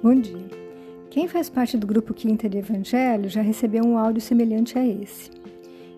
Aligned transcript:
Bom 0.00 0.14
dia. 0.14 0.46
Quem 1.10 1.26
faz 1.26 1.50
parte 1.50 1.76
do 1.76 1.84
grupo 1.84 2.14
Quinta 2.14 2.48
de 2.48 2.58
Evangelho 2.58 3.28
já 3.28 3.42
recebeu 3.42 3.84
um 3.84 3.98
áudio 3.98 4.20
semelhante 4.20 4.78
a 4.78 4.86
esse. 4.86 5.28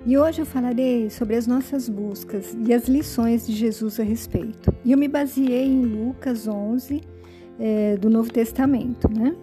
E 0.06 0.16
hoje 0.16 0.40
eu 0.40 0.46
falarei 0.46 1.10
sobre 1.10 1.36
as 1.36 1.46
nossas 1.46 1.86
buscas 1.86 2.56
e 2.66 2.72
as 2.72 2.88
lições 2.88 3.46
de 3.46 3.52
Jesus 3.52 4.00
a 4.00 4.02
respeito. 4.02 4.74
E 4.86 4.92
eu 4.92 4.96
me 4.96 5.06
baseei 5.06 5.66
em 5.66 5.84
Lucas 5.84 6.48
11, 6.48 7.02
é, 7.58 7.98
do 7.98 8.08
Novo 8.08 8.32
Testamento, 8.32 9.06
né? 9.12 9.36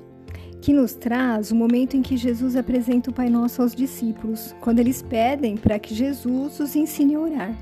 Que 0.59 0.73
nos 0.73 0.95
traz 0.95 1.51
o 1.51 1.55
momento 1.55 1.95
em 1.95 2.01
que 2.01 2.17
Jesus 2.17 2.55
apresenta 2.55 3.11
o 3.11 3.13
Pai 3.13 3.29
Nosso 3.29 3.61
aos 3.61 3.75
discípulos, 3.75 4.55
quando 4.59 4.79
eles 4.79 5.03
pedem 5.03 5.55
para 5.55 5.77
que 5.77 5.93
Jesus 5.93 6.59
os 6.59 6.75
ensine 6.75 7.13
a 7.13 7.19
orar. 7.19 7.57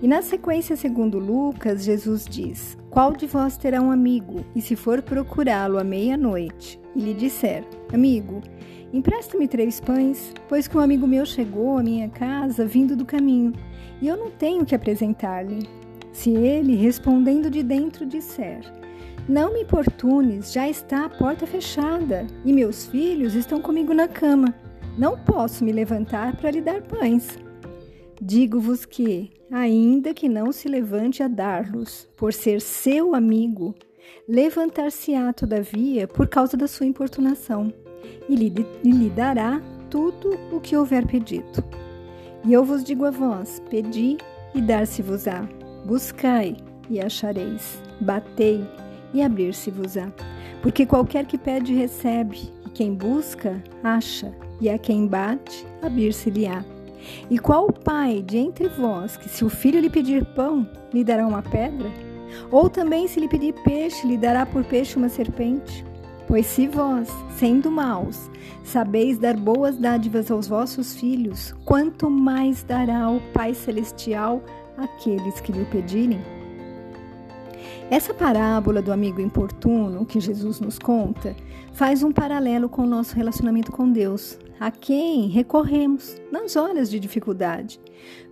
E 0.00 0.08
na 0.08 0.22
sequência, 0.22 0.76
segundo 0.76 1.18
Lucas, 1.18 1.84
Jesus 1.84 2.24
diz: 2.24 2.78
Qual 2.92 3.14
de 3.14 3.26
vós 3.26 3.56
terá 3.56 3.80
um 3.80 3.90
amigo, 3.90 4.44
e 4.54 4.60
se 4.60 4.76
for 4.76 5.00
procurá-lo 5.00 5.78
à 5.78 5.82
meia-noite, 5.82 6.78
e 6.94 7.00
lhe 7.00 7.14
disser: 7.14 7.64
Amigo, 7.90 8.42
empresta-me 8.92 9.48
três 9.48 9.80
pães, 9.80 10.34
pois 10.46 10.68
que 10.68 10.76
um 10.76 10.80
amigo 10.80 11.06
meu 11.06 11.24
chegou 11.24 11.78
à 11.78 11.82
minha 11.82 12.10
casa 12.10 12.66
vindo 12.66 12.94
do 12.94 13.06
caminho, 13.06 13.54
e 13.98 14.08
eu 14.08 14.16
não 14.18 14.30
tenho 14.30 14.66
que 14.66 14.74
apresentar-lhe. 14.74 15.66
Se 16.12 16.32
ele, 16.32 16.76
respondendo 16.76 17.48
de 17.48 17.62
dentro, 17.62 18.04
disser: 18.04 18.60
Não 19.26 19.54
me 19.54 19.62
importunes, 19.62 20.52
já 20.52 20.68
está 20.68 21.06
a 21.06 21.08
porta 21.08 21.46
fechada, 21.46 22.26
e 22.44 22.52
meus 22.52 22.84
filhos 22.84 23.34
estão 23.34 23.58
comigo 23.58 23.94
na 23.94 24.06
cama. 24.06 24.54
Não 24.98 25.16
posso 25.16 25.64
me 25.64 25.72
levantar 25.72 26.36
para 26.36 26.50
lhe 26.50 26.60
dar 26.60 26.82
pães. 26.82 27.38
Digo-vos 28.24 28.84
que, 28.84 29.32
ainda 29.50 30.14
que 30.14 30.28
não 30.28 30.52
se 30.52 30.68
levante 30.68 31.24
a 31.24 31.26
dar-los, 31.26 32.08
por 32.16 32.32
ser 32.32 32.60
seu 32.60 33.16
amigo, 33.16 33.74
levantar-se-á, 34.28 35.32
todavia, 35.32 36.06
por 36.06 36.28
causa 36.28 36.56
da 36.56 36.68
sua 36.68 36.86
importunação, 36.86 37.74
e 38.28 38.36
lhe, 38.36 38.54
lhe 38.84 39.10
dará 39.10 39.60
tudo 39.90 40.38
o 40.52 40.60
que 40.60 40.76
houver 40.76 41.04
pedido. 41.04 41.64
E 42.44 42.52
eu 42.52 42.64
vos 42.64 42.84
digo 42.84 43.04
a 43.04 43.10
vós: 43.10 43.60
pedi 43.68 44.18
e 44.54 44.60
dar-se-vos-á, 44.60 45.42
buscai 45.84 46.56
e 46.88 47.00
achareis, 47.00 47.82
batei 48.00 48.64
e 49.12 49.20
abrir-se-vos-á. 49.20 50.12
Porque 50.62 50.86
qualquer 50.86 51.26
que 51.26 51.36
pede, 51.36 51.74
recebe, 51.74 52.38
e 52.64 52.70
quem 52.70 52.94
busca, 52.94 53.60
acha, 53.82 54.32
e 54.60 54.70
a 54.70 54.78
quem 54.78 55.08
bate, 55.08 55.66
abrir-se-lhe-á. 55.82 56.71
E 57.30 57.38
qual 57.38 57.66
o 57.66 57.72
pai 57.72 58.22
de 58.22 58.38
entre 58.38 58.68
vós 58.68 59.16
que, 59.16 59.28
se 59.28 59.44
o 59.44 59.48
filho 59.48 59.80
lhe 59.80 59.90
pedir 59.90 60.24
pão, 60.24 60.68
lhe 60.92 61.04
dará 61.04 61.26
uma 61.26 61.42
pedra? 61.42 61.90
Ou 62.50 62.68
também, 62.68 63.06
se 63.06 63.20
lhe 63.20 63.28
pedir 63.28 63.54
peixe, 63.64 64.06
lhe 64.06 64.16
dará 64.16 64.46
por 64.46 64.64
peixe 64.64 64.96
uma 64.96 65.08
serpente? 65.08 65.84
Pois 66.26 66.46
se 66.46 66.66
vós, 66.66 67.08
sendo 67.36 67.70
maus, 67.70 68.30
sabeis 68.64 69.18
dar 69.18 69.36
boas 69.36 69.76
dádivas 69.76 70.30
aos 70.30 70.48
vossos 70.48 70.94
filhos, 70.94 71.54
quanto 71.64 72.08
mais 72.08 72.62
dará 72.62 73.10
o 73.10 73.20
Pai 73.32 73.52
Celestial 73.52 74.42
àqueles 74.78 75.40
que 75.40 75.52
lhe 75.52 75.64
pedirem? 75.66 76.20
Essa 77.90 78.14
parábola 78.14 78.80
do 78.80 78.90
amigo 78.90 79.20
importuno 79.20 80.06
que 80.06 80.18
Jesus 80.18 80.58
nos 80.60 80.78
conta 80.78 81.36
faz 81.74 82.02
um 82.02 82.10
paralelo 82.10 82.66
com 82.66 82.82
o 82.82 82.86
nosso 82.86 83.14
relacionamento 83.14 83.70
com 83.70 83.90
Deus, 83.90 84.38
a 84.58 84.70
quem 84.70 85.28
recorremos 85.28 86.16
nas 86.30 86.56
horas 86.56 86.90
de 86.90 86.98
dificuldade, 86.98 87.80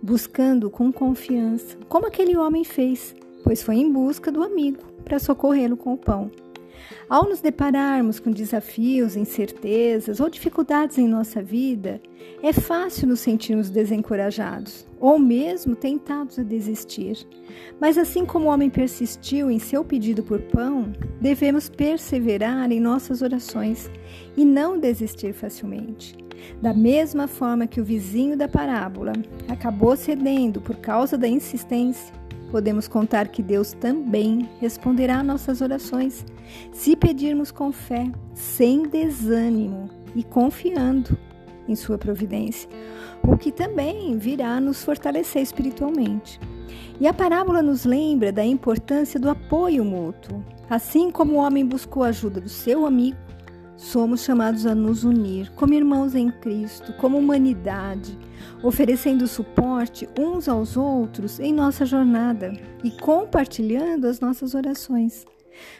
buscando 0.01 0.69
com 0.69 0.91
confiança, 0.91 1.77
como 1.87 2.07
aquele 2.07 2.37
homem 2.37 2.63
fez, 2.63 3.15
pois 3.43 3.61
foi 3.61 3.75
em 3.75 3.91
busca 3.91 4.31
do 4.31 4.43
amigo 4.43 4.79
para 5.03 5.19
socorrê-lo 5.19 5.77
com 5.77 5.93
o 5.93 5.97
pão. 5.97 6.31
Ao 7.09 7.27
nos 7.27 7.41
depararmos 7.41 8.19
com 8.19 8.31
desafios, 8.31 9.15
incertezas 9.15 10.19
ou 10.19 10.29
dificuldades 10.29 10.97
em 10.97 11.07
nossa 11.07 11.41
vida, 11.41 12.01
é 12.41 12.53
fácil 12.53 13.07
nos 13.07 13.19
sentirmos 13.19 13.69
desencorajados 13.69 14.85
ou 14.99 15.19
mesmo 15.19 15.75
tentados 15.75 16.39
a 16.39 16.43
desistir. 16.43 17.27
Mas 17.79 17.97
assim 17.97 18.25
como 18.25 18.45
o 18.45 18.49
homem 18.49 18.69
persistiu 18.69 19.49
em 19.49 19.59
seu 19.59 19.83
pedido 19.83 20.23
por 20.23 20.39
pão, 20.41 20.93
devemos 21.19 21.69
perseverar 21.69 22.71
em 22.71 22.79
nossas 22.79 23.21
orações 23.21 23.89
e 24.37 24.45
não 24.45 24.79
desistir 24.79 25.33
facilmente. 25.33 26.15
Da 26.61 26.73
mesma 26.73 27.27
forma 27.27 27.67
que 27.67 27.81
o 27.81 27.85
vizinho 27.85 28.37
da 28.37 28.47
parábola 28.47 29.13
acabou 29.47 29.95
cedendo 29.95 30.61
por 30.61 30.75
causa 30.77 31.17
da 31.17 31.27
insistência, 31.27 32.20
podemos 32.51 32.87
contar 32.87 33.29
que 33.29 33.41
Deus 33.41 33.71
também 33.71 34.49
responderá 34.59 35.23
nossas 35.23 35.61
orações 35.61 36.25
se 36.73 36.95
pedirmos 36.95 37.49
com 37.49 37.71
fé, 37.71 38.11
sem 38.33 38.83
desânimo 38.83 39.89
e 40.13 40.21
confiando 40.21 41.17
em 41.67 41.75
Sua 41.75 41.97
providência, 41.97 42.69
o 43.23 43.37
que 43.37 43.51
também 43.51 44.17
virá 44.17 44.59
nos 44.59 44.83
fortalecer 44.83 45.41
espiritualmente. 45.41 46.39
E 46.99 47.07
a 47.07 47.13
parábola 47.13 47.61
nos 47.61 47.85
lembra 47.85 48.31
da 48.31 48.45
importância 48.45 49.19
do 49.19 49.29
apoio 49.29 49.83
mútuo. 49.85 50.43
Assim 50.69 51.09
como 51.09 51.33
o 51.33 51.37
homem 51.37 51.65
buscou 51.65 52.03
a 52.03 52.07
ajuda 52.07 52.39
do 52.39 52.49
seu 52.49 52.85
amigo, 52.85 53.17
somos 53.75 54.23
chamados 54.23 54.65
a 54.65 54.75
nos 54.75 55.03
unir 55.03 55.51
como 55.51 55.73
irmãos 55.73 56.15
em 56.15 56.29
Cristo, 56.29 56.93
como 56.93 57.17
humanidade, 57.17 58.17
oferecendo 58.63 59.27
suporte 59.27 60.07
uns 60.17 60.47
aos 60.47 60.77
outros 60.77 61.39
em 61.39 61.53
nossa 61.53 61.85
jornada 61.85 62.53
e 62.83 62.91
compartilhando 62.91 64.07
as 64.07 64.19
nossas 64.19 64.53
orações. 64.53 65.25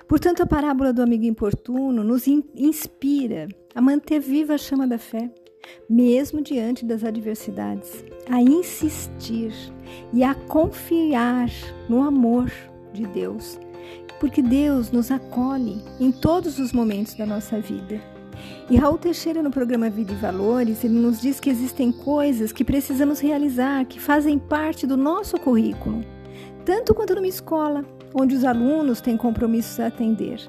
Portanto, 0.08 0.42
a 0.42 0.46
parábola 0.46 0.92
do 0.92 1.02
amigo 1.02 1.26
importuno 1.26 2.04
nos 2.04 2.28
inspira 2.28 3.48
a 3.74 3.82
manter 3.82 4.20
viva 4.20 4.56
a 4.56 4.58
chama 4.58 4.88
da 4.88 4.98
fé, 4.98 5.32
mesmo 5.90 6.42
diante 6.42 6.86
das 6.86 7.04
adversidades, 7.04 8.04
a 8.30 8.42
insistir 8.42 9.54
e 10.14 10.24
a 10.24 10.34
confiar 10.34 11.50
no 11.88 12.02
amor 12.02 12.52
de 12.94 13.06
Deus, 13.08 13.60
porque 14.22 14.44
Deus 14.44 14.92
nos 14.92 15.10
acolhe 15.10 15.84
em 16.00 16.12
todos 16.12 16.60
os 16.60 16.72
momentos 16.72 17.16
da 17.16 17.26
nossa 17.26 17.60
vida. 17.60 18.00
E 18.70 18.78
Raul 18.78 19.00
Teixeira, 19.00 19.42
no 19.42 19.50
programa 19.50 19.90
Vida 19.90 20.14
e 20.14 20.16
Valores, 20.16 20.84
ele 20.84 20.94
nos 20.94 21.20
diz 21.20 21.40
que 21.40 21.50
existem 21.50 21.92
coisas 21.92 22.52
que 22.52 22.64
precisamos 22.64 23.20
realizar, 23.20 23.84
que 23.86 24.00
fazem 24.00 24.38
parte 24.38 24.86
do 24.86 24.96
nosso 24.96 25.40
currículo, 25.40 26.06
tanto 26.64 26.94
quanto 26.94 27.16
numa 27.16 27.26
escola, 27.26 27.84
onde 28.14 28.36
os 28.36 28.46
alunos 28.46 29.02
têm 29.02 29.18
compromissos 29.18 29.80
a 29.80 29.88
atender. 29.88 30.40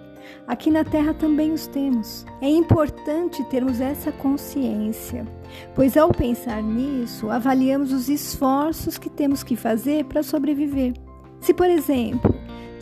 Aqui 0.46 0.70
na 0.70 0.84
Terra 0.84 1.14
também 1.14 1.50
os 1.50 1.66
temos. 1.66 2.26
É 2.42 2.48
importante 2.50 3.42
termos 3.44 3.80
essa 3.80 4.12
consciência, 4.12 5.26
pois 5.74 5.96
ao 5.96 6.12
pensar 6.12 6.62
nisso, 6.62 7.30
avaliamos 7.30 7.90
os 7.90 8.10
esforços 8.10 8.98
que 8.98 9.08
temos 9.08 9.42
que 9.42 9.56
fazer 9.56 10.04
para 10.04 10.22
sobreviver. 10.22 10.92
Se, 11.40 11.54
por 11.54 11.70
exemplo, 11.70 12.31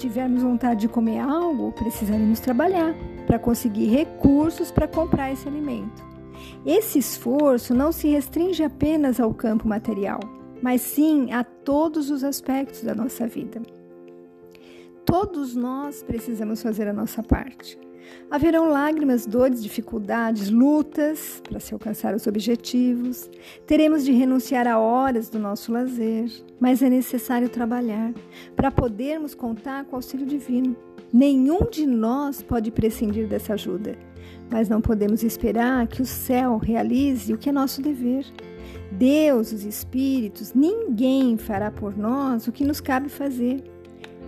tivermos 0.01 0.43
vontade 0.43 0.81
de 0.81 0.89
comer 0.89 1.21
algo, 1.21 1.73
precisaremos 1.73 2.41
trabalhar 2.41 2.95
para 3.27 3.39
conseguir 3.39 3.87
recursos 3.87 4.71
para 4.71 4.89
comprar 4.89 5.31
esse 5.31 5.47
alimento. 5.47 6.03
Esse 6.65 6.99
esforço 6.99 7.75
não 7.75 7.93
se 7.93 8.09
restringe 8.09 8.65
apenas 8.65 9.21
ao 9.21 9.33
campo 9.35 9.69
material, 9.69 10.21
mas 10.63 10.81
sim 10.81 11.31
a 11.33 11.45
todos 11.45 12.11
os 12.11 12.25
aspectos 12.25 12.83
da 12.83 12.95
nossa 12.95 13.27
vida. 13.27 13.61
Todos 15.05 15.55
nós 15.55 16.03
precisamos 16.03 16.63
fazer 16.63 16.89
a 16.89 16.93
nossa 16.93 17.23
parte. 17.23 17.79
Haverão 18.31 18.69
lágrimas, 18.69 19.27
dores, 19.27 19.63
dificuldades, 19.63 20.51
lutas 20.51 21.43
para 21.49 21.59
se 21.59 21.75
alcançar 21.75 22.15
os 22.15 22.27
objetivos. 22.27 23.29
Teremos 23.67 24.05
de 24.05 24.13
renunciar 24.13 24.67
a 24.67 24.79
horas 24.79 25.29
do 25.29 25.39
nosso 25.39 25.73
lazer, 25.73 26.31
mas 26.61 26.83
é 26.83 26.89
necessário 26.89 27.49
trabalhar 27.49 28.13
para 28.55 28.71
podermos 28.71 29.35
contar 29.35 29.85
com 29.85 29.93
o 29.93 29.97
auxílio 29.97 30.27
divino. 30.27 30.77
Nenhum 31.13 31.69
de 31.69 31.87
nós 31.87 32.41
pode 32.41 32.71
prescindir 32.71 33.27
dessa 33.27 33.55
ajuda, 33.55 33.97
mas 34.49 34.69
não 34.69 34.81
podemos 34.81 35.25
esperar 35.25 35.87
que 35.89 36.03
o 36.03 36.07
céu 36.07 36.57
realize 36.57 37.33
o 37.33 37.39
que 37.39 37.49
é 37.49 37.53
nosso 37.53 37.83
dever. 37.83 38.25
Deus, 38.93 39.53
os 39.53 39.65
espíritos, 39.65 40.53
ninguém 40.55 41.37
fará 41.37 41.71
por 41.71 41.97
nós 41.97 42.47
o 42.47 42.53
que 42.53 42.65
nos 42.65 42.81
cabe 42.81 43.09
fazer. 43.09 43.63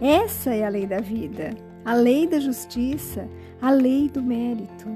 Essa 0.01 0.53
é 0.53 0.65
a 0.65 0.69
lei 0.69 0.87
da 0.87 1.01
vida, 1.01 1.55
a 1.85 1.95
lei 1.95 2.27
da 2.27 2.39
justiça, 2.39 3.29
a 3.61 3.71
lei 3.71 4.09
do 4.09 4.23
mérito. 4.23 4.89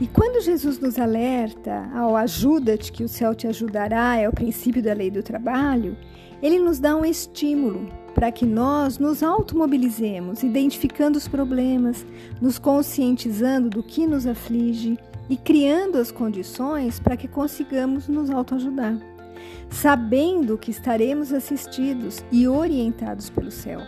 E 0.00 0.06
quando 0.06 0.42
Jesus 0.42 0.78
nos 0.78 0.98
alerta 0.98 1.88
ao 1.94 2.16
ajuda-te 2.16 2.92
que 2.92 3.04
o 3.04 3.08
céu 3.08 3.34
te 3.34 3.46
ajudará, 3.46 4.16
é 4.16 4.28
o 4.28 4.32
princípio 4.32 4.82
da 4.82 4.92
lei 4.92 5.10
do 5.10 5.22
trabalho, 5.22 5.96
ele 6.42 6.58
nos 6.58 6.78
dá 6.78 6.96
um 6.96 7.04
estímulo 7.04 7.88
para 8.14 8.30
que 8.30 8.44
nós 8.46 8.98
nos 8.98 9.22
automobilizemos, 9.22 10.42
identificando 10.42 11.18
os 11.18 11.26
problemas, 11.26 12.06
nos 12.40 12.58
conscientizando 12.58 13.70
do 13.70 13.82
que 13.82 14.06
nos 14.06 14.26
aflige 14.26 14.98
e 15.28 15.36
criando 15.36 15.98
as 15.98 16.12
condições 16.12 17.00
para 17.00 17.16
que 17.16 17.26
consigamos 17.26 18.08
nos 18.08 18.30
autoajudar, 18.30 18.98
sabendo 19.70 20.58
que 20.58 20.70
estaremos 20.70 21.32
assistidos 21.32 22.24
e 22.30 22.46
orientados 22.46 23.30
pelo 23.30 23.50
céu. 23.50 23.80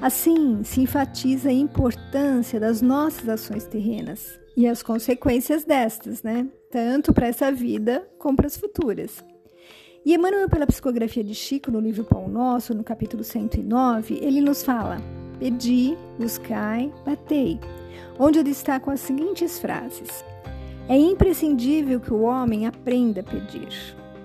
Assim, 0.00 0.64
se 0.64 0.80
enfatiza 0.80 1.50
a 1.50 1.52
importância 1.52 2.58
das 2.58 2.80
nossas 2.80 3.28
ações 3.28 3.66
terrenas 3.66 4.40
e 4.56 4.66
as 4.66 4.82
consequências 4.82 5.62
destas, 5.62 6.22
né? 6.22 6.48
Tanto 6.70 7.12
para 7.12 7.26
essa 7.26 7.52
vida 7.52 8.08
como 8.18 8.34
para 8.34 8.46
as 8.46 8.56
futuras. 8.56 9.22
E 10.04 10.14
Emmanuel, 10.14 10.48
pela 10.48 10.66
psicografia 10.66 11.22
de 11.22 11.34
Chico, 11.34 11.70
no 11.70 11.78
livro 11.78 12.04
Pão 12.04 12.26
Nosso, 12.28 12.74
no 12.74 12.82
capítulo 12.82 13.22
109, 13.22 14.18
ele 14.22 14.40
nos 14.40 14.62
fala: 14.62 14.96
Pedi, 15.38 15.94
buscai, 16.18 16.90
batei, 17.04 17.60
onde 18.18 18.38
eu 18.38 18.44
destaco 18.44 18.90
as 18.90 19.00
seguintes 19.00 19.58
frases: 19.58 20.24
É 20.88 20.96
imprescindível 20.96 22.00
que 22.00 22.14
o 22.14 22.22
homem 22.22 22.66
aprenda 22.66 23.20
a 23.20 23.24
pedir. 23.24 23.68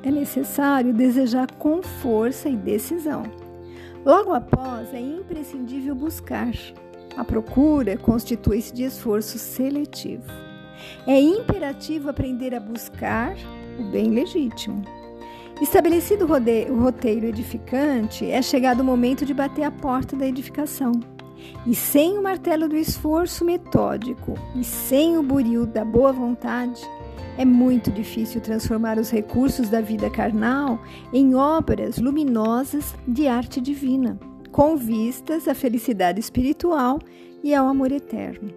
É 0.02 0.10
necessário 0.10 0.94
desejar 0.94 1.52
com 1.56 1.82
força 1.84 2.48
e 2.48 2.56
decisão. 2.56 3.24
Logo 4.06 4.34
após, 4.34 4.94
é 4.94 5.00
imprescindível 5.00 5.96
buscar. 5.96 6.54
A 7.18 7.24
procura 7.24 7.98
constitui-se 7.98 8.72
de 8.72 8.84
esforço 8.84 9.40
seletivo. 9.40 10.32
É 11.08 11.20
imperativo 11.20 12.10
aprender 12.10 12.54
a 12.54 12.60
buscar 12.60 13.36
o 13.80 13.84
bem 13.86 14.12
legítimo. 14.12 14.84
Estabelecido 15.60 16.26
o 16.26 16.80
roteiro 16.80 17.26
edificante, 17.26 18.30
é 18.30 18.42
chegado 18.44 18.82
o 18.82 18.84
momento 18.84 19.26
de 19.26 19.34
bater 19.34 19.64
a 19.64 19.72
porta 19.72 20.16
da 20.16 20.28
edificação. 20.28 20.92
E 21.66 21.74
sem 21.74 22.16
o 22.18 22.22
martelo 22.22 22.70
do 22.70 22.76
esforço 22.76 23.44
metódico 23.44 24.36
e 24.56 24.64
sem 24.64 25.18
o 25.18 25.24
buril 25.24 25.66
da 25.66 25.84
boa 25.84 26.12
vontade, 26.12 26.82
é 27.38 27.44
muito 27.44 27.92
difícil 27.92 28.40
transformar 28.40 28.98
os 28.98 29.10
recursos 29.10 29.70
da 29.70 29.82
vida 29.82 30.10
carnal 30.10 30.80
em 31.12 31.36
obras 31.36 31.98
luminosas 31.98 32.96
de 33.08 33.28
arte 33.28 33.60
divina, 33.60 34.18
com 34.52 34.78
vistas 34.78 35.48
à 35.48 35.54
felicidade 35.54 36.20
espiritual 36.20 37.00
e 37.44 37.54
ao 37.54 37.68
amor 37.68 37.92
eterno. 37.92 38.54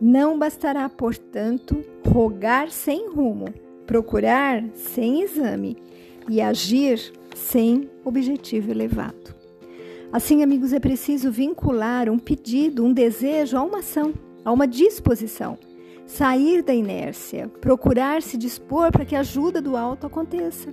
Não 0.00 0.38
bastará, 0.38 0.88
portanto, 0.88 1.84
rogar 2.06 2.70
sem 2.70 3.10
rumo, 3.10 3.46
procurar 3.86 4.64
sem 4.74 5.22
exame 5.22 5.76
e 6.28 6.40
agir 6.40 7.12
sem 7.34 7.88
objetivo 8.04 8.70
elevado. 8.70 9.34
Assim, 10.12 10.42
amigos, 10.42 10.72
é 10.72 10.80
preciso 10.80 11.30
vincular 11.30 12.08
um 12.08 12.18
pedido, 12.18 12.84
um 12.84 12.92
desejo 12.92 13.56
a 13.56 13.62
uma 13.62 13.78
ação, 13.80 14.14
a 14.44 14.52
uma 14.52 14.66
disposição 14.66 15.58
sair 16.06 16.62
da 16.62 16.72
inércia, 16.72 17.48
procurar 17.60 18.22
se 18.22 18.36
dispor 18.36 18.92
para 18.92 19.04
que 19.04 19.16
a 19.16 19.20
ajuda 19.20 19.60
do 19.60 19.76
alto 19.76 20.06
aconteça. 20.06 20.72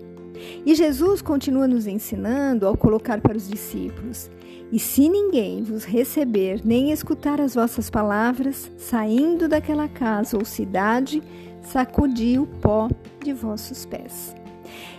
E 0.65 0.74
Jesus 0.75 1.21
continua 1.21 1.68
nos 1.68 1.88
ensinando 1.88 2.68
ao 2.68 2.77
colocar 2.77 3.21
para 3.21 3.38
os 3.38 3.47
discípulos: 3.47 4.30
E 4.71 4.80
se 4.80 5.09
ninguém 5.09 5.63
vos 5.63 5.83
receber 5.83 6.62
nem 6.63 6.91
escutar 6.91 7.39
as 7.39 7.56
vossas 7.56 7.89
palavras, 7.89 8.71
saindo 8.77 9.47
daquela 9.47 9.88
casa 9.88 10.38
ou 10.38 10.45
cidade, 10.45 11.21
sacudi 11.62 12.38
o 12.39 12.45
pó 12.45 12.89
de 13.24 13.33
vossos 13.33 13.85
pés. 13.85 14.35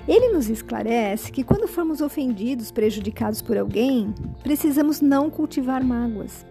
Ele 0.06 0.32
nos 0.32 0.48
esclarece 0.48 1.32
que 1.32 1.42
quando 1.42 1.66
formos 1.66 2.00
ofendidos, 2.00 2.70
prejudicados 2.70 3.40
por 3.40 3.56
alguém, 3.56 4.14
precisamos 4.42 5.00
não 5.00 5.30
cultivar 5.30 5.82
mágoas 5.82 6.44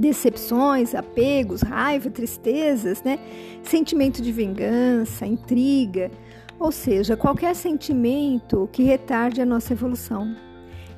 decepções, 0.00 0.94
apegos, 0.94 1.60
raiva, 1.60 2.08
tristezas, 2.10 3.02
né? 3.02 3.18
Sentimento 3.62 4.22
de 4.22 4.32
vingança, 4.32 5.26
intriga, 5.26 6.10
ou 6.58 6.72
seja, 6.72 7.18
qualquer 7.18 7.54
sentimento 7.54 8.68
que 8.72 8.82
retarde 8.82 9.42
a 9.42 9.46
nossa 9.46 9.74
evolução. 9.74 10.34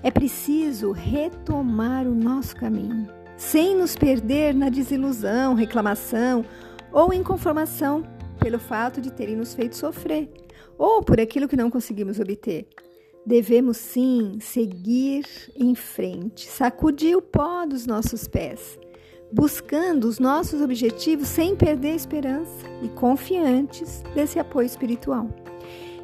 É 0.04 0.10
preciso 0.10 0.92
retomar 0.92 2.06
o 2.06 2.14
nosso 2.14 2.54
caminho, 2.54 3.08
sem 3.36 3.74
nos 3.76 3.96
perder 3.96 4.54
na 4.54 4.68
desilusão, 4.68 5.54
reclamação 5.54 6.44
ou 6.92 7.12
inconformação 7.12 8.04
pelo 8.38 8.60
fato 8.60 9.00
de 9.00 9.12
terem 9.12 9.34
nos 9.34 9.52
feito 9.52 9.76
sofrer 9.76 10.28
ou 10.78 11.02
por 11.02 11.20
aquilo 11.20 11.48
que 11.48 11.56
não 11.56 11.70
conseguimos 11.70 12.20
obter. 12.20 12.68
Devemos 13.24 13.76
sim 13.76 14.38
seguir 14.40 15.24
em 15.56 15.74
frente, 15.74 16.48
sacudir 16.48 17.16
o 17.16 17.22
pó 17.22 17.64
dos 17.64 17.86
nossos 17.86 18.26
pés 18.26 18.80
buscando 19.32 20.04
os 20.04 20.18
nossos 20.18 20.60
objetivos 20.60 21.26
sem 21.26 21.56
perder 21.56 21.92
a 21.92 21.96
esperança 21.96 22.66
e 22.82 22.88
confiantes 22.88 24.02
desse 24.14 24.38
apoio 24.38 24.66
espiritual. 24.66 25.26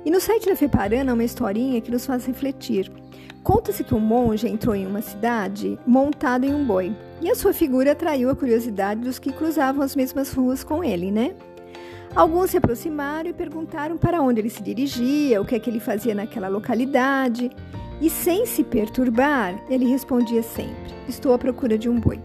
E 0.04 0.10
no 0.10 0.20
site 0.20 0.48
da 0.48 0.56
Feparana 0.56 1.12
há 1.12 1.14
uma 1.14 1.24
historinha 1.24 1.80
que 1.80 1.90
nos 1.90 2.06
faz 2.06 2.24
refletir. 2.24 2.90
Conta-se 3.42 3.84
que 3.84 3.94
um 3.94 4.00
monge 4.00 4.48
entrou 4.48 4.74
em 4.74 4.86
uma 4.86 5.02
cidade 5.02 5.78
montado 5.86 6.44
em 6.44 6.54
um 6.54 6.64
boi, 6.64 6.96
e 7.20 7.30
a 7.30 7.34
sua 7.34 7.52
figura 7.52 7.92
atraiu 7.92 8.30
a 8.30 8.36
curiosidade 8.36 9.00
dos 9.00 9.18
que 9.18 9.32
cruzavam 9.32 9.82
as 9.82 9.94
mesmas 9.94 10.32
ruas 10.32 10.64
com 10.64 10.82
ele, 10.82 11.10
né? 11.10 11.34
Alguns 12.14 12.50
se 12.50 12.56
aproximaram 12.56 13.28
e 13.28 13.34
perguntaram 13.34 13.98
para 13.98 14.22
onde 14.22 14.40
ele 14.40 14.50
se 14.50 14.62
dirigia, 14.62 15.40
o 15.40 15.44
que 15.44 15.54
é 15.54 15.58
que 15.58 15.68
ele 15.68 15.80
fazia 15.80 16.14
naquela 16.14 16.48
localidade, 16.48 17.50
e 18.00 18.08
sem 18.08 18.46
se 18.46 18.64
perturbar, 18.64 19.60
ele 19.68 19.86
respondia 19.86 20.42
sempre: 20.42 20.94
Estou 21.08 21.32
à 21.32 21.38
procura 21.38 21.76
de 21.76 21.88
um 21.88 21.98
boi. 21.98 22.20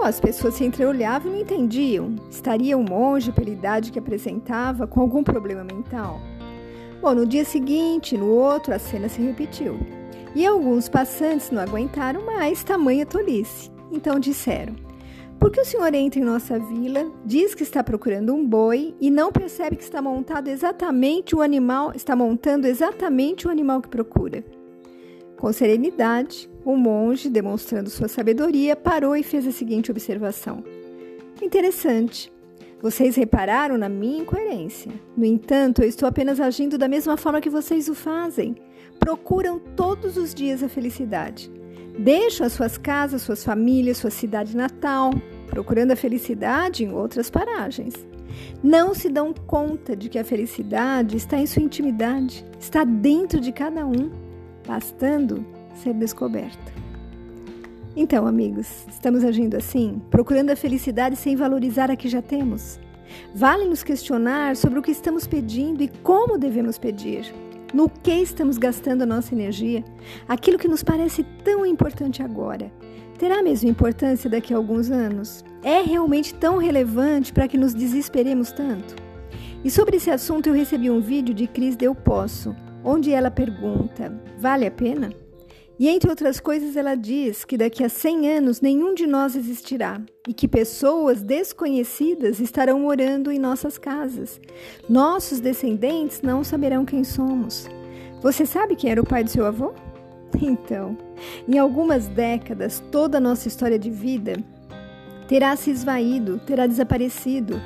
As 0.00 0.18
pessoas 0.18 0.54
se 0.54 0.64
entreolhavam 0.64 1.30
e 1.30 1.34
não 1.34 1.40
entendiam. 1.42 2.16
Estaria 2.28 2.76
o 2.76 2.82
monge, 2.82 3.30
pela 3.30 3.50
idade 3.50 3.92
que 3.92 3.98
apresentava, 3.98 4.86
com 4.86 5.00
algum 5.00 5.22
problema 5.22 5.62
mental? 5.62 6.20
Bom, 7.00 7.14
no 7.14 7.26
dia 7.26 7.44
seguinte, 7.44 8.16
no 8.16 8.28
outro, 8.28 8.74
a 8.74 8.78
cena 8.78 9.08
se 9.08 9.22
repetiu. 9.22 9.78
E 10.34 10.46
alguns 10.46 10.88
passantes 10.88 11.50
não 11.50 11.62
aguentaram 11.62 12.24
mais 12.26 12.64
tamanha 12.64 13.06
tolice. 13.06 13.70
Então 13.92 14.18
disseram: 14.18 14.74
Por 15.38 15.50
que 15.50 15.60
o 15.60 15.64
senhor 15.64 15.94
entra 15.94 16.20
em 16.20 16.24
nossa 16.24 16.58
vila, 16.58 17.10
diz 17.24 17.54
que 17.54 17.62
está 17.62 17.84
procurando 17.84 18.34
um 18.34 18.46
boi 18.46 18.94
e 19.00 19.10
não 19.10 19.30
percebe 19.30 19.76
que 19.76 19.82
está 19.82 20.02
montado 20.02 20.48
exatamente 20.48 21.36
o 21.36 21.42
animal, 21.42 21.92
está 21.94 22.16
montando 22.16 22.66
exatamente 22.66 23.46
o 23.46 23.50
animal 23.50 23.80
que 23.80 23.88
procura? 23.88 24.44
Com 25.36 25.52
serenidade, 25.52 26.50
o 26.64 26.76
monge, 26.76 27.28
demonstrando 27.28 27.90
sua 27.90 28.08
sabedoria, 28.08 28.76
parou 28.76 29.16
e 29.16 29.22
fez 29.22 29.46
a 29.46 29.52
seguinte 29.52 29.90
observação: 29.90 30.62
Interessante. 31.40 32.32
Vocês 32.80 33.14
repararam 33.14 33.78
na 33.78 33.88
minha 33.88 34.22
incoerência. 34.22 34.90
No 35.16 35.24
entanto, 35.24 35.82
eu 35.82 35.88
estou 35.88 36.08
apenas 36.08 36.40
agindo 36.40 36.76
da 36.76 36.88
mesma 36.88 37.16
forma 37.16 37.40
que 37.40 37.48
vocês 37.48 37.88
o 37.88 37.94
fazem. 37.94 38.56
Procuram 38.98 39.60
todos 39.76 40.16
os 40.16 40.34
dias 40.34 40.64
a 40.64 40.68
felicidade. 40.68 41.48
Deixam 41.96 42.44
as 42.44 42.54
suas 42.54 42.76
casas, 42.76 43.22
suas 43.22 43.44
famílias, 43.44 43.98
sua 43.98 44.10
cidade 44.10 44.56
natal, 44.56 45.12
procurando 45.46 45.92
a 45.92 45.96
felicidade 45.96 46.84
em 46.84 46.92
outras 46.92 47.30
paragens. 47.30 47.94
Não 48.62 48.94
se 48.94 49.08
dão 49.08 49.32
conta 49.32 49.94
de 49.94 50.08
que 50.08 50.18
a 50.18 50.24
felicidade 50.24 51.16
está 51.16 51.38
em 51.38 51.46
sua 51.46 51.62
intimidade, 51.62 52.44
está 52.58 52.82
dentro 52.82 53.38
de 53.38 53.52
cada 53.52 53.86
um 53.86 54.10
bastando 54.66 55.44
ser 55.74 55.94
descoberta. 55.94 56.72
Então, 57.94 58.26
amigos, 58.26 58.86
estamos 58.88 59.22
agindo 59.22 59.56
assim, 59.56 60.00
procurando 60.10 60.50
a 60.50 60.56
felicidade 60.56 61.16
sem 61.16 61.36
valorizar 61.36 61.90
a 61.90 61.96
que 61.96 62.08
já 62.08 62.22
temos? 62.22 62.80
Vale 63.34 63.66
nos 63.66 63.82
questionar 63.82 64.56
sobre 64.56 64.78
o 64.78 64.82
que 64.82 64.90
estamos 64.90 65.26
pedindo 65.26 65.82
e 65.82 65.88
como 65.88 66.38
devemos 66.38 66.78
pedir. 66.78 67.32
No 67.74 67.88
que 67.88 68.12
estamos 68.12 68.58
gastando 68.58 69.02
a 69.02 69.06
nossa 69.06 69.34
energia? 69.34 69.84
Aquilo 70.28 70.58
que 70.58 70.68
nos 70.68 70.82
parece 70.82 71.22
tão 71.44 71.66
importante 71.66 72.22
agora. 72.22 72.72
Terá 73.18 73.38
a 73.38 73.42
mesma 73.42 73.70
importância 73.70 74.28
daqui 74.28 74.52
a 74.52 74.56
alguns 74.56 74.90
anos? 74.90 75.44
É 75.62 75.80
realmente 75.80 76.34
tão 76.34 76.58
relevante 76.58 77.32
para 77.32 77.46
que 77.46 77.58
nos 77.58 77.72
desesperemos 77.72 78.52
tanto? 78.52 78.96
E 79.64 79.70
sobre 79.70 79.96
esse 79.96 80.10
assunto 80.10 80.48
eu 80.48 80.54
recebi 80.54 80.90
um 80.90 81.00
vídeo 81.00 81.34
de 81.34 81.46
Cris 81.46 81.76
Del 81.76 81.94
Poço, 81.94 82.54
onde 82.82 83.12
ela 83.12 83.30
pergunta: 83.30 84.12
vale 84.38 84.66
a 84.66 84.70
pena? 84.70 85.21
E 85.78 85.88
entre 85.88 86.10
outras 86.10 86.38
coisas, 86.38 86.76
ela 86.76 86.94
diz 86.94 87.44
que 87.44 87.56
daqui 87.56 87.82
a 87.82 87.88
100 87.88 88.30
anos 88.30 88.60
nenhum 88.60 88.94
de 88.94 89.06
nós 89.06 89.34
existirá 89.34 90.00
e 90.28 90.32
que 90.32 90.46
pessoas 90.46 91.22
desconhecidas 91.22 92.40
estarão 92.40 92.80
morando 92.80 93.32
em 93.32 93.38
nossas 93.38 93.78
casas. 93.78 94.40
Nossos 94.88 95.40
descendentes 95.40 96.20
não 96.22 96.44
saberão 96.44 96.84
quem 96.84 97.02
somos. 97.04 97.68
Você 98.20 98.46
sabe 98.46 98.76
quem 98.76 98.90
era 98.90 99.00
o 99.00 99.06
pai 99.06 99.24
do 99.24 99.30
seu 99.30 99.46
avô? 99.46 99.72
Então, 100.42 100.96
em 101.46 101.58
algumas 101.58 102.08
décadas, 102.08 102.82
toda 102.90 103.18
a 103.18 103.20
nossa 103.20 103.46
história 103.46 103.78
de 103.78 103.90
vida 103.90 104.42
terá 105.28 105.54
se 105.56 105.70
esvaído, 105.70 106.38
terá 106.40 106.66
desaparecido. 106.66 107.60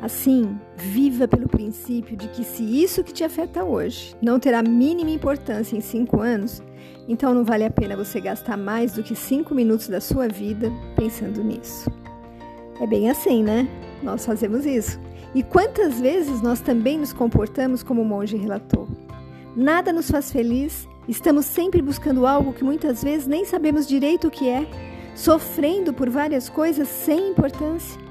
Assim, 0.00 0.56
viva 0.76 1.26
pelo 1.26 1.48
princípio 1.48 2.16
de 2.16 2.28
que 2.28 2.44
se 2.44 2.62
isso 2.62 3.02
que 3.02 3.12
te 3.12 3.24
afeta 3.24 3.64
hoje 3.64 4.14
não 4.22 4.38
terá 4.38 4.62
mínima 4.62 5.10
importância 5.10 5.76
em 5.76 5.80
cinco 5.80 6.20
anos, 6.20 6.62
então 7.08 7.34
não 7.34 7.44
vale 7.44 7.64
a 7.64 7.70
pena 7.70 7.96
você 7.96 8.20
gastar 8.20 8.56
mais 8.56 8.92
do 8.92 9.02
que 9.02 9.16
cinco 9.16 9.54
minutos 9.54 9.88
da 9.88 10.00
sua 10.00 10.28
vida 10.28 10.70
pensando 10.94 11.42
nisso. 11.42 11.90
É 12.80 12.86
bem 12.86 13.10
assim, 13.10 13.42
né? 13.42 13.68
Nós 14.02 14.24
fazemos 14.24 14.64
isso. 14.64 15.00
E 15.34 15.42
quantas 15.42 16.00
vezes 16.00 16.40
nós 16.40 16.60
também 16.60 16.96
nos 16.98 17.12
comportamos 17.12 17.82
como 17.82 18.02
o 18.02 18.04
monge 18.04 18.36
relatou? 18.36 18.88
Nada 19.56 19.92
nos 19.92 20.08
faz 20.08 20.30
feliz, 20.30 20.88
estamos 21.08 21.44
sempre 21.44 21.82
buscando 21.82 22.24
algo 22.24 22.52
que 22.52 22.62
muitas 22.62 23.02
vezes 23.02 23.26
nem 23.26 23.44
sabemos 23.44 23.86
direito 23.86 24.28
o 24.28 24.30
que 24.30 24.48
é 24.48 24.64
sofrendo 25.16 25.92
por 25.92 26.08
várias 26.08 26.48
coisas 26.48 26.86
sem 26.86 27.30
importância. 27.30 28.07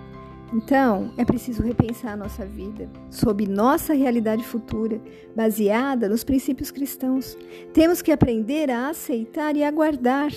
Então, 0.54 1.12
é 1.18 1.26
preciso 1.26 1.62
repensar 1.62 2.14
a 2.14 2.18
nossa 2.18 2.46
vida 2.46 2.90
sob 3.10 3.46
nossa 3.46 3.94
realidade 3.94 4.44
futura, 4.44 5.02
baseada 5.36 6.08
nos 6.08 6.24
princípios 6.24 6.72
cristãos. 6.72 7.38
Temos 7.74 8.02
que 8.02 8.12
aprender 8.12 8.72
a 8.72 8.90
aceitar 8.90 9.58
e 9.58 9.64
aguardar. 9.64 10.32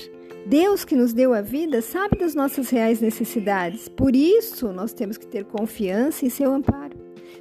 Deus 0.47 0.85
que 0.85 0.97
nos 0.97 1.13
deu 1.13 1.33
a 1.33 1.41
vida 1.41 1.81
sabe 1.81 2.19
das 2.19 2.35
nossas 2.35 2.71
reais 2.71 3.01
necessidades, 3.01 3.89
por 3.89 4.17
isso 4.17 4.73
nós 4.73 4.93
temos 4.93 5.17
que 5.17 5.27
ter 5.27 5.45
confiança 5.45 6.25
em 6.25 6.31
seu 6.31 6.51
amparo, 6.51 6.97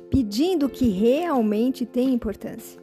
pedindo 0.10 0.66
o 0.66 0.70
que 0.70 0.90
realmente 0.90 1.86
tem 1.86 2.14
importância, 2.14 2.80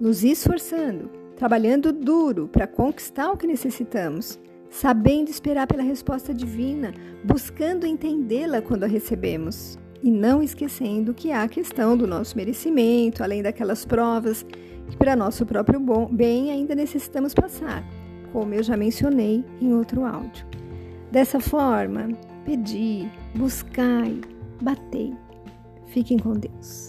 nos 0.00 0.24
esforçando, 0.24 1.10
trabalhando 1.36 1.92
duro 1.92 2.48
para 2.48 2.66
conquistar 2.66 3.30
o 3.30 3.36
que 3.36 3.46
necessitamos 3.46 4.40
sabendo 4.70 5.30
esperar 5.30 5.66
pela 5.66 5.82
resposta 5.82 6.32
divina, 6.32 6.94
buscando 7.24 7.86
entendê-la 7.86 8.62
quando 8.62 8.84
a 8.84 8.86
recebemos. 8.86 9.78
E 10.02 10.10
não 10.10 10.42
esquecendo 10.42 11.12
que 11.12 11.30
há 11.30 11.42
a 11.42 11.48
questão 11.48 11.96
do 11.96 12.06
nosso 12.06 12.36
merecimento, 12.36 13.22
além 13.22 13.42
daquelas 13.42 13.84
provas 13.84 14.46
que, 14.88 14.96
para 14.96 15.14
nosso 15.14 15.44
próprio 15.44 15.80
bem, 16.10 16.50
ainda 16.50 16.74
necessitamos 16.74 17.34
passar, 17.34 17.84
como 18.32 18.54
eu 18.54 18.62
já 18.62 18.76
mencionei 18.76 19.44
em 19.60 19.74
outro 19.74 20.04
áudio. 20.04 20.46
Dessa 21.10 21.38
forma, 21.38 22.08
pedi, 22.46 23.10
buscai, 23.34 24.20
batei. 24.62 25.12
Fiquem 25.88 26.18
com 26.18 26.32
Deus. 26.32 26.88